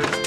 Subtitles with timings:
[0.00, 0.25] thank you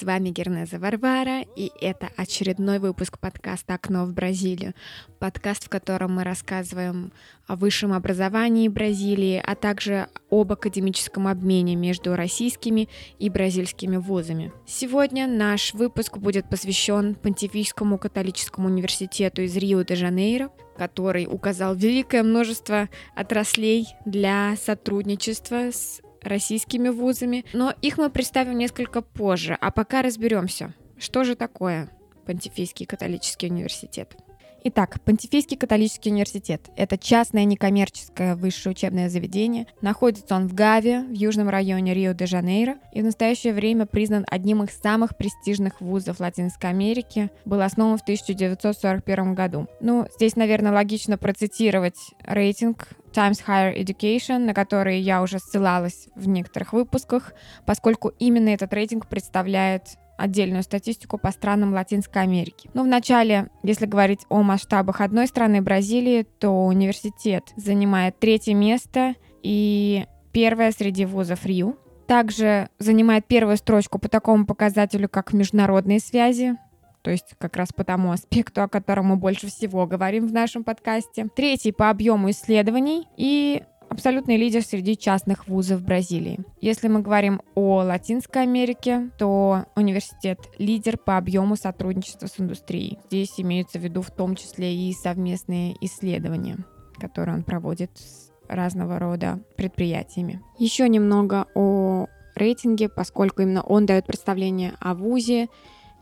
[0.00, 4.72] С вами Гернеза Варвара, и это очередной выпуск подкаста «Окно в Бразилию».
[5.18, 7.12] Подкаст, в котором мы рассказываем
[7.46, 14.54] о высшем образовании Бразилии, а также об академическом обмене между российскими и бразильскими вузами.
[14.66, 23.86] Сегодня наш выпуск будет посвящен Понтифическому католическому университету из Рио-де-Жанейро, который указал великое множество отраслей
[24.06, 31.24] для сотрудничества с российскими вузами, но их мы представим несколько позже, а пока разберемся, что
[31.24, 31.90] же такое
[32.26, 34.16] Понтифийский католический университет.
[34.62, 39.66] Итак, Понтифийский католический университет– это частное некоммерческое высшее учебное заведение.
[39.80, 44.78] Находится он в Гаве, в южном районе Рио-де-Жанейро, и в настоящее время признан одним из
[44.78, 47.30] самых престижных вузов Латинской Америки.
[47.46, 49.66] Был основан в 1941 году.
[49.80, 56.28] Ну, здесь, наверное, логично процитировать рейтинг Times Higher Education, на который я уже ссылалась в
[56.28, 57.32] некоторых выпусках,
[57.66, 62.68] поскольку именно этот рейтинг представляет отдельную статистику по странам Латинской Америки.
[62.74, 70.04] Но вначале, если говорить о масштабах одной страны, Бразилии, то университет занимает третье место и
[70.32, 71.74] первое среди вузов Рио.
[72.06, 76.56] Также занимает первую строчку по такому показателю, как международные связи,
[77.02, 80.64] то есть как раз по тому аспекту, о котором мы больше всего говорим в нашем
[80.64, 81.28] подкасте.
[81.34, 86.40] Третий по объему исследований и абсолютный лидер среди частных вузов Бразилии.
[86.60, 92.98] Если мы говорим о Латинской Америке, то университет лидер по объему сотрудничества с индустрией.
[93.06, 96.58] Здесь имеются в виду в том числе и совместные исследования,
[96.98, 100.40] которые он проводит с разного рода предприятиями.
[100.58, 105.48] Еще немного о рейтинге, поскольку именно он дает представление о вузе,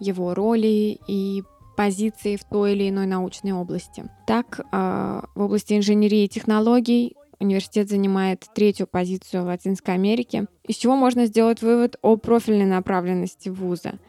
[0.00, 1.42] его роли и
[1.77, 4.04] позиции в той или иной научной области.
[4.26, 10.76] Так, а, в области инженерии и технологий университет занимает третью позицию в Латинской Америке, из
[10.76, 14.00] чего можно сделать вывод о профильной направленности вуза.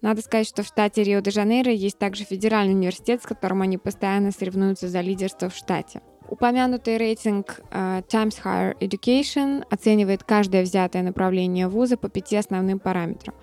[0.00, 4.88] Надо сказать, что в штате Рио-де-Жанейро есть также федеральный университет, с которым они постоянно соревнуются
[4.88, 6.02] за лидерство в штате.
[6.28, 13.34] Упомянутый рейтинг uh, Times Higher Education оценивает каждое взятое направление вуза по пяти основным параметрам.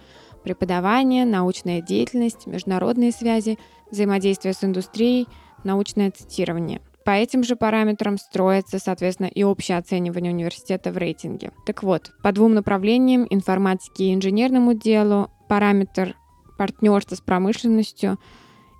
[0.44, 3.58] Преподавание, научная деятельность, международные связи,
[3.92, 5.28] взаимодействие с индустрией,
[5.64, 11.52] научное цитирование– по этим же параметрам строится, соответственно, и общее оценивание университета в рейтинге.
[11.66, 16.16] Так вот, по двум направлениям, информатике и инженерному делу, параметр
[16.58, 18.20] партнерства с промышленностью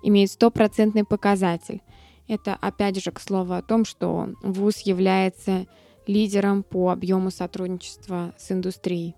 [0.04, 1.82] имеет стопроцентный показатель.
[2.28, 5.66] Это опять же к слову о том, что ВУЗ является
[6.06, 9.16] лидером по объему сотрудничества с индустрией.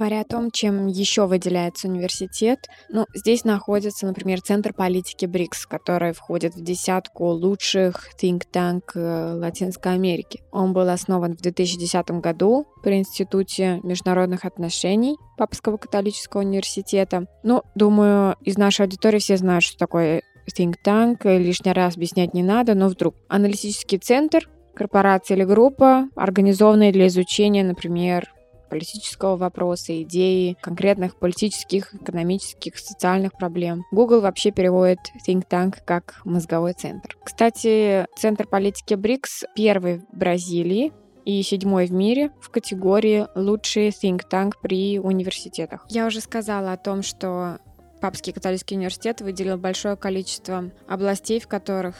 [0.00, 6.14] Говоря о том, чем еще выделяется университет, ну, здесь находится, например, Центр политики БРИКС, который
[6.14, 10.40] входит в десятку лучших think tank э, Латинской Америки.
[10.52, 17.26] Он был основан в 2010 году при Институте международных отношений Папского католического университета.
[17.42, 22.42] Ну, думаю, из нашей аудитории все знают, что такое think tank, лишний раз объяснять не
[22.42, 23.16] надо, но вдруг.
[23.28, 28.32] Аналитический центр, корпорация или группа, организованная для изучения, например,
[28.70, 33.84] политического вопроса, идеи, конкретных политических, экономических, социальных проблем.
[33.92, 37.18] Google вообще переводит think tank как мозговой центр.
[37.22, 40.92] Кстати, Центр политики БРИКС первый в Бразилии,
[41.26, 45.84] и седьмой в мире в категории «Лучший think tank при университетах».
[45.88, 47.58] Я уже сказала о том, что
[48.00, 51.96] Папский католический университет выделил большое количество областей, в которых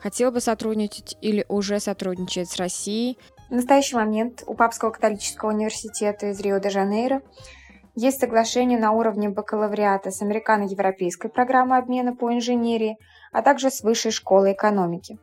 [0.00, 3.16] хотел бы сотрудничать или уже сотрудничает с Россией.
[3.50, 7.20] В настоящий момент у Папского католического университета из Рио-де-Жанейро
[7.96, 12.96] есть соглашение на уровне бакалавриата с американо-европейской программой обмена по инженерии,
[13.32, 15.18] а также с Высшей школой экономики.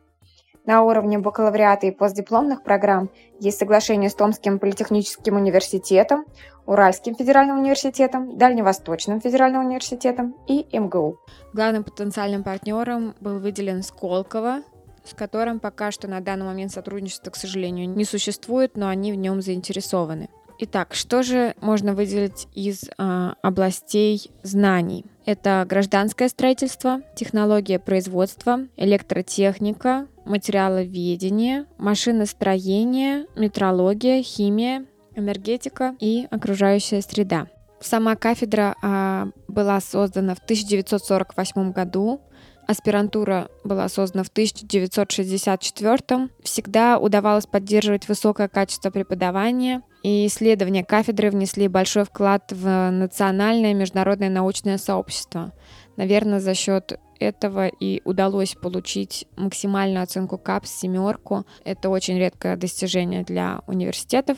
[0.66, 3.08] На уровне бакалавриата и постдипломных программ
[3.40, 6.26] есть соглашение с Томским политехническим университетом,
[6.66, 11.16] Уральским федеральным университетом, Дальневосточным федеральным университетом и МГУ.
[11.54, 14.60] Главным потенциальным партнером был выделен Сколково,
[15.08, 19.16] с которым пока что на данный момент сотрудничества, к сожалению, не существует, но они в
[19.16, 20.28] нем заинтересованы.
[20.60, 25.04] Итак, что же можно выделить из э, областей знаний?
[25.24, 34.84] Это гражданское строительство, технология производства, электротехника, материаловедение, машиностроение, метрология, химия,
[35.14, 37.46] энергетика и окружающая среда.
[37.80, 42.20] Сама кафедра э, была создана в 1948 году
[42.68, 51.66] Аспирантура была создана в 1964 Всегда удавалось поддерживать высокое качество преподавания, и исследования кафедры внесли
[51.66, 55.54] большой вклад в национальное и международное научное сообщество.
[55.96, 61.46] Наверное, за счет этого и удалось получить максимальную оценку КАПС семерку.
[61.64, 64.36] Это очень редкое достижение для университетов.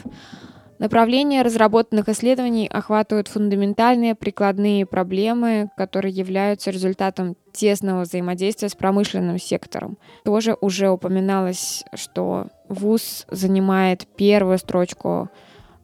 [0.80, 9.98] Направления разработанных исследований охватывают фундаментальные прикладные проблемы, которые являются результатом тесного взаимодействия с промышленным сектором.
[10.24, 15.28] Тоже уже упоминалось, что ВУЗ занимает первую строчку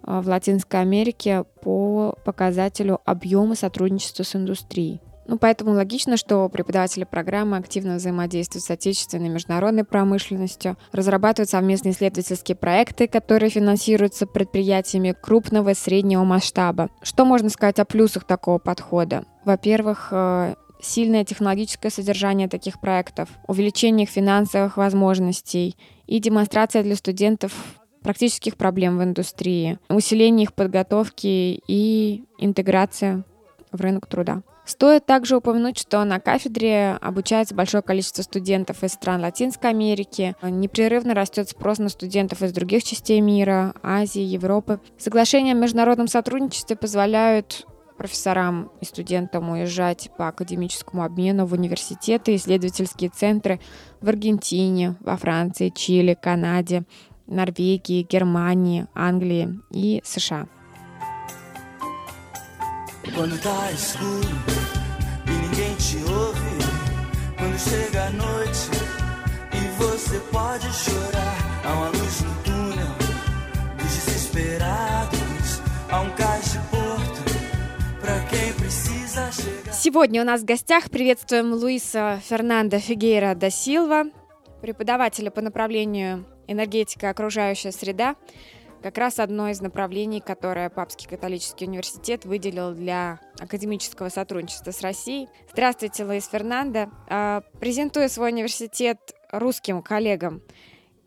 [0.02, 5.02] а, в Латинской Америке по показателю объема сотрудничества с индустрией.
[5.28, 11.92] Ну, поэтому логично, что преподаватели программы активно взаимодействуют с отечественной и международной промышленностью, разрабатывают совместные
[11.92, 16.90] исследовательские проекты, которые финансируются предприятиями крупного и среднего масштаба.
[17.02, 19.24] Что можно сказать о плюсах такого подхода?
[19.44, 25.76] Во-первых, э, сильное технологическое содержание таких проектов, увеличение их финансовых возможностей
[26.06, 27.52] и демонстрация для студентов
[28.02, 33.24] практических проблем в индустрии, усиление их подготовки и интеграция
[33.72, 34.42] в рынок труда.
[34.66, 40.34] Стоит также упомянуть, что на кафедре обучается большое количество студентов из стран Латинской Америки.
[40.42, 44.80] Непрерывно растет спрос на студентов из других частей мира, Азии, Европы.
[44.98, 47.64] Соглашения о международном сотрудничестве позволяют
[47.96, 53.60] профессорам и студентам уезжать по академическому обмену в университеты исследовательские центры
[54.00, 56.82] в Аргентине, во Франции, Чили, Канаде,
[57.28, 60.48] Норвегии, Германии, Англии и США.
[63.16, 64.28] Quando tá escuro
[65.26, 66.58] e ninguém te ouve,
[67.38, 68.68] quando chega a noite
[69.54, 72.92] e você pode chorar, há uma luz no túnel
[73.78, 79.72] dos desesperados, há um cais de porto pra quem precisa chegar.
[79.72, 84.04] Сегодня у нас в гостях приветствуем Луиса Фернандо Фигейра да Силва,
[84.60, 88.14] преподавателя по направлению энергетика окружающая среда,
[88.82, 95.28] как раз одно из направлений, которое Папский католический университет выделил для академического сотрудничества с Россией.
[95.52, 96.90] Здравствуйте, Луис Фернандо.
[97.08, 98.98] А, презентуя свой университет
[99.32, 100.42] русским коллегам,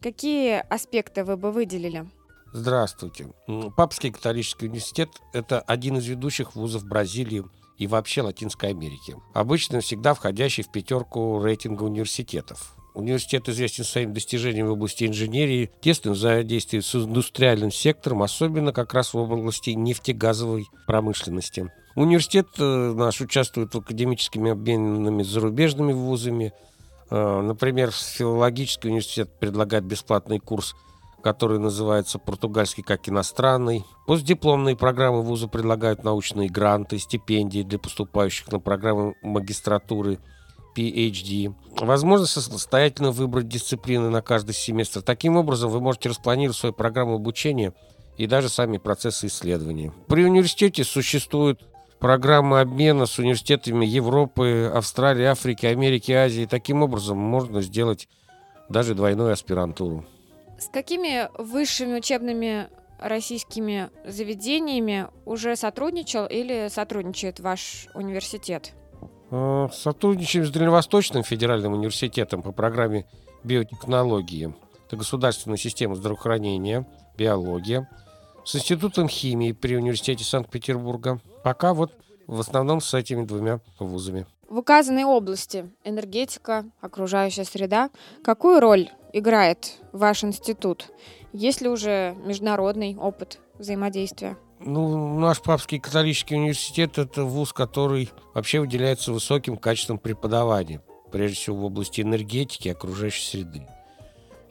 [0.01, 2.09] какие аспекты вы бы выделили?
[2.51, 3.31] Здравствуйте.
[3.77, 7.45] Папский католический университет– это один из ведущих вузов Бразилии
[7.77, 9.15] и вообще Латинской Америки.
[9.33, 12.75] Обычно всегда входящий в пятерку рейтинга университетов.
[12.93, 19.13] Университет известен своими достижениями в области инженерии, тесным взаимодействием с индустриальным сектором, особенно как раз
[19.13, 21.71] в области нефтегазовой промышленности.
[21.95, 26.53] Университет э, наш участвует в академическими обменами зарубежными вузами.
[27.09, 30.75] Э, например, филологический университет предлагает бесплатный курс
[31.21, 33.83] который называется «Португальский как иностранный».
[34.07, 40.19] Постдипломные программы вуза предлагают научные гранты, стипендии для поступающих на программы магистратуры–
[40.75, 41.53] PhD.
[41.79, 45.01] Возможность самостоятельно выбрать дисциплины на каждый семестр.
[45.01, 47.73] Таким образом, вы можете распланировать свою программу обучения
[48.17, 49.91] и даже сами процессы исследований.
[50.07, 51.61] При университете существуют
[51.99, 56.47] программы обмена с университетами Европы, Австралии, Африки, Америки, Азии.
[56.49, 58.07] Таким образом, можно сделать
[58.69, 60.05] даже двойную аспирантуру.
[60.57, 62.67] С какими высшими учебными
[62.99, 68.73] российскими заведениями уже сотрудничал или сотрудничает ваш университет?
[69.31, 73.05] Э, сотрудничаем с Дальневосточным федеральным университетом по программе
[73.43, 74.53] биотехнологии.
[74.87, 77.89] Это государственная система здравоохранения, биология.
[78.43, 81.19] С Институтом химии при университете Санкт-Петербурга.
[81.43, 81.93] Пока вот
[82.25, 84.25] в основном с этими двумя вузами.
[84.47, 87.91] В указанной области энергетика, окружающая среда,
[88.23, 90.89] какую роль играет ваш институт?
[91.33, 94.37] Есть ли уже международный опыт взаимодействия?
[94.59, 101.57] Ну, наш Папский католический университет– это вуз, который вообще выделяется высоким качеством преподавания, прежде всего
[101.57, 103.65] в области энергетики и окружающей среды.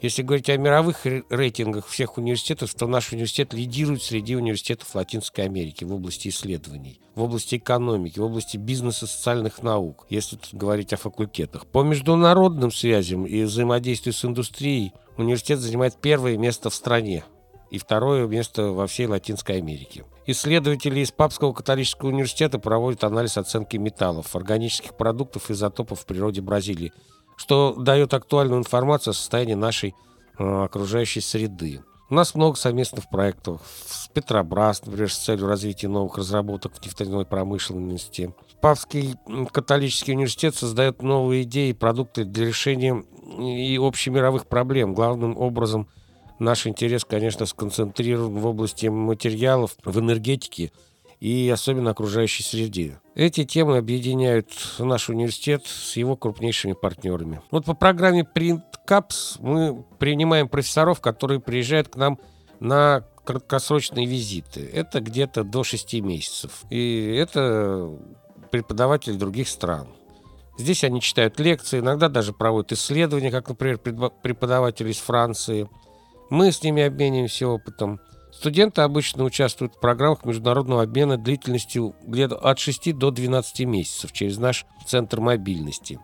[0.00, 5.82] Если говорить о мировых рейтингах всех университетов, то наш университет лидирует среди университетов Латинской Америки
[5.82, 11.66] в области исследований, в области экономики, в области бизнеса социальных наук, если говорить о факультетах.
[11.66, 17.24] По международным связям и взаимодействию с индустрией университет занимает первое место в стране
[17.70, 20.04] и второе место во всей Латинской Америке.
[20.26, 26.40] Исследователи из Папского католического университета проводят анализ оценки металлов, органических продуктов и изотопов в природе
[26.40, 26.92] Бразилии,
[27.36, 29.94] что дает актуальную информацию о состоянии нашей
[30.38, 31.82] э, окружающей среды.
[32.10, 37.26] У нас много совместных проектов с Петробрас, например, с целью развития новых разработок в нефтяной
[37.26, 38.34] промышленности.
[38.62, 39.14] Папский
[39.52, 43.04] католический университет создает новые идеи и продукты для решения
[43.38, 45.86] и общемировых проблем, главным образом–
[46.38, 50.72] Наш интерес, конечно, сконцентрирован в области материалов, в энергетике
[51.20, 53.00] и особенно окружающей среде.
[53.16, 57.40] Эти темы объединяют наш университет с его крупнейшими партнерами.
[57.50, 62.18] Вот по программе Print Caps мы принимаем профессоров, которые приезжают к нам
[62.60, 64.70] на краткосрочные визиты.
[64.72, 66.62] Это где-то до 6 месяцев.
[66.70, 67.90] И это
[68.50, 69.88] преподаватели других стран.
[70.56, 75.68] Здесь они читают лекции, иногда даже проводят исследования, как, например, преподаватели из Франции.
[76.30, 78.00] Мы с ними обмениваемся опытом.
[78.30, 81.94] Студенты обычно участвуют в программах международного обмена длительностью
[82.42, 85.98] от 6 до 12 месяцев через наш центр мобильности.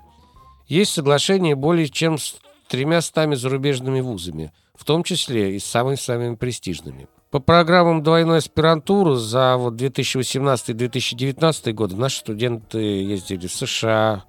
[0.66, 2.36] Есть соглашение более чем с
[2.68, 7.06] тремя стами зарубежными вузами, в том числе и с самыми-самыми престижными.
[7.30, 14.24] По программам двойной аспирантуры за вот 2018-2019 годы наши студенты ездили в США,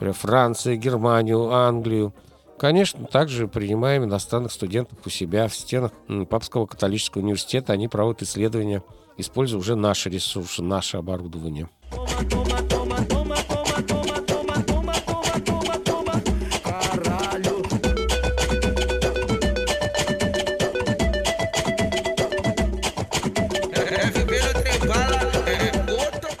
[0.00, 2.12] Францию, Германию, Англию–
[2.58, 5.92] Конечно, также принимаем иностранных студентов у себя в стенах
[6.28, 7.74] Папского католического университета.
[7.74, 8.82] Они проводят исследования,
[9.18, 11.68] используя уже наши ресурсы, наше оборудование.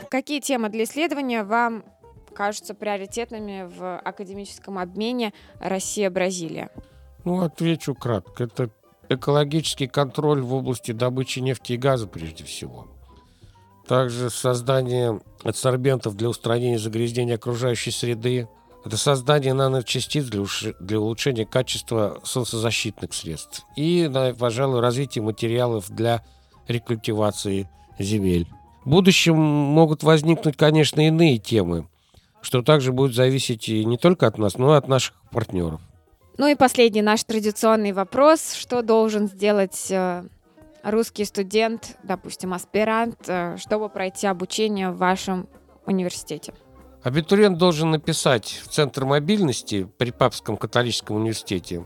[0.08, 1.84] Какие темы для исследования вам
[2.36, 6.70] кажутся приоритетными в академическом обмене Россия-Бразилия?
[7.24, 8.44] Ну, отвечу кратко.
[8.44, 8.70] Это
[9.08, 12.86] экологический контроль в области добычи нефти и газа прежде всего.
[13.88, 18.48] Также создание адсорбентов для устранения загрязнения окружающей среды.
[18.84, 20.44] Это создание наночастиц для,
[20.80, 23.64] для улучшения качества солнцезащитных средств.
[23.76, 26.22] И, пожалуй, развитие материалов для
[26.68, 28.46] рекультивации земель.
[28.84, 31.86] В будущем могут возникнуть, конечно, иные темы
[32.46, 35.80] что также будет зависеть и не только от нас, но и от наших партнеров.
[36.38, 38.52] Ну и последний наш традиционный вопрос.
[38.52, 40.22] Что должен сделать э,
[40.84, 45.48] русский студент, допустим, аспирант, э, чтобы пройти обучение в вашем
[45.86, 46.54] университете?
[47.02, 51.84] Абитуриент должен написать в Центр мобильности при Папском католическом университете,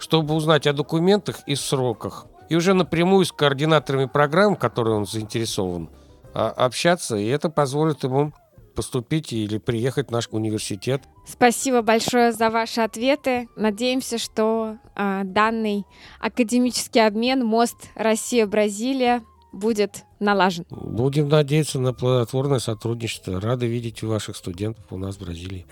[0.00, 5.06] чтобы узнать о документах и сроках, и уже напрямую с координаторами программ, в которой он
[5.06, 5.88] заинтересован,
[6.34, 8.32] а, общаться, и это позволит ему
[8.74, 11.02] поступить или приехать в наш университет.
[11.26, 13.48] Спасибо большое за ваши ответы.
[13.56, 15.84] Надеемся, что э, данный
[16.20, 19.22] академический обмен мост Россия-Бразилия
[19.52, 20.64] будет налажен.
[20.70, 23.40] Будем надеяться на плодотворное сотрудничество.
[23.40, 25.66] Рады видеть ваших студентов у нас в Бразилии.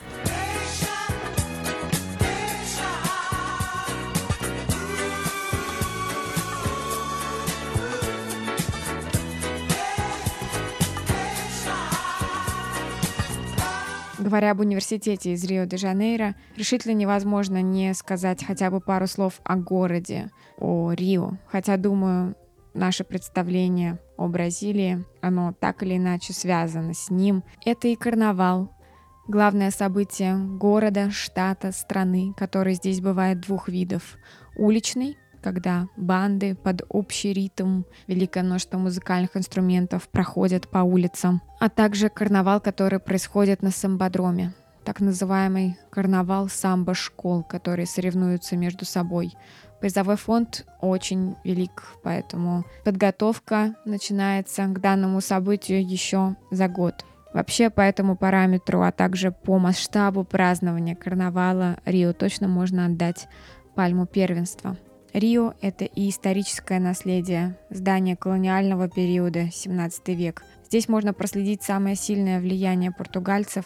[14.29, 20.31] Говоря об университете из Рио-де-Жанейро, решительно невозможно не сказать хотя бы пару слов о городе,
[20.59, 21.39] о Рио.
[21.47, 22.37] Хотя, думаю,
[22.75, 27.43] наше представление о Бразилии, оно так или иначе связано с ним.
[27.65, 28.71] Это и карнавал,
[29.29, 34.19] главное событие города, штата, страны, который здесь бывает двух видов.
[34.59, 35.17] Уличный,
[35.49, 42.61] когда банды под общий ритм, великое множество музыкальных инструментов проходят по улицам, а также карнавал,
[42.61, 44.53] который происходит на самбодроме,
[44.85, 49.33] так называемый карнавал самбо-школ, которые соревнуются между собой.
[49.81, 57.07] Призовой фонд очень велик, поэтому подготовка начинается к данному событию еще за год.
[57.33, 63.29] Вообще по этому параметру, а также по масштабу празднования карнавала Рио точно можно отдать
[63.75, 64.77] пальму первенства.
[65.15, 70.45] Рио— это и историческое наследие, здание колониального периода, 17 век.
[70.67, 73.65] Здесь можно проследить самое сильное влияние португальцев.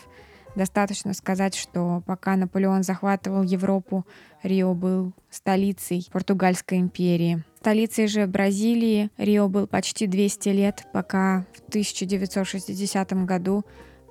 [0.54, 4.06] Достаточно сказать, что пока Наполеон захватывал Европу,
[4.42, 7.42] Рио был столицей Португальской империи.
[7.58, 13.64] Столицей же Бразилии Рио был почти 200 лет, пока в 1960 году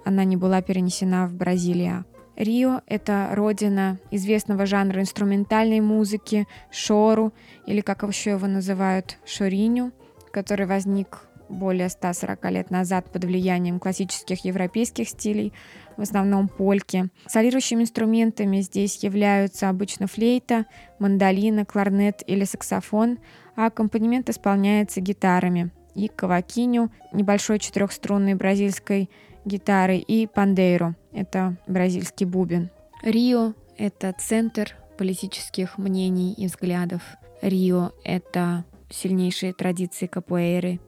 [0.03, 2.05] она не была перенесена в Бразилию.
[2.35, 7.33] Рио— это родина известного жанра инструментальной музыки, шору,
[7.65, 9.91] или как еще его называют, шориню,
[10.31, 11.19] который возник
[11.51, 15.53] более 140 лет назад под влиянием классических европейских стилей,
[15.97, 17.09] в основном польки.
[17.27, 20.65] Солирующими инструментами здесь являются обычно флейта,
[20.99, 23.19] мандолина, кларнет или саксофон,
[23.55, 29.09] а аккомпанемент исполняется гитарами и кавакиню, небольшой четырехструнной бразильской
[29.45, 32.69] гитары и пандейру— это бразильский бубен.
[33.03, 37.01] Рио— это центр политических мнений и взглядов.
[37.41, 40.79] Рио— это сильнейшие традиции капуэйры.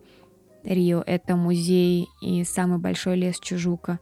[0.64, 4.00] Рио— это музей и самый большой лес Чужука.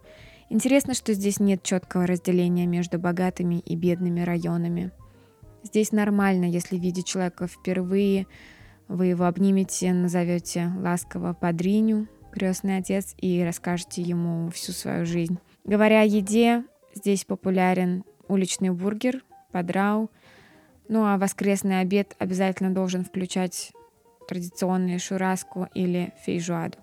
[0.50, 4.92] Интересно, что здесь нет четкого разделения между богатыми и бедными районами.
[5.64, 8.28] Здесь нормально, если видеть человека впервые,
[8.88, 15.38] вы его обнимете, назовете ласково «падриню», крестный отец, и расскажете ему всю свою жизнь.
[15.66, 16.64] Говоря о еде,
[16.96, 20.10] здесь популярен уличный бургер, подрау.
[20.88, 23.72] Ну а воскресный обед обязательно должен включать
[24.28, 26.78] традиционную шураску или фейжуаду.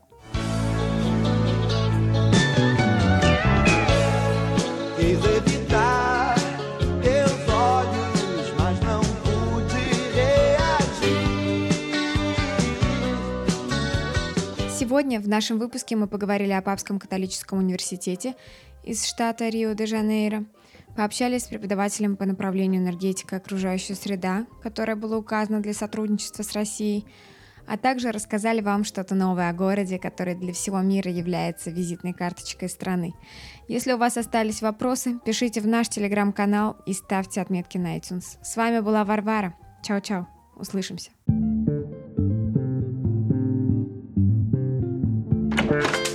[14.99, 18.35] Сегодня в нашем выпуске мы поговорили о Папском католическом университете
[18.83, 20.45] из штата Рио-де-Жанейро,
[20.97, 26.53] пообщались с преподавателем по направлению энергетика и окружающая среда, которое было указано для сотрудничества с
[26.53, 27.07] Россией,
[27.69, 32.69] а также рассказали вам что-то новое о городе, который для всего мира является визитной карточкой
[32.69, 33.15] страны.
[33.69, 38.43] Если у вас остались вопросы, пишите в наш телеграм-канал и ставьте отметки на iTunes.
[38.43, 39.55] С вами была Варвара.
[39.85, 40.27] Чао-чао.
[40.57, 41.13] Услышимся.
[45.69, 46.08] Bye.